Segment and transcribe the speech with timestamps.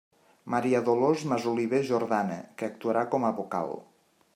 [0.53, 3.77] Maria Dolors Masoliver Jordana, que actuarà com a vocal.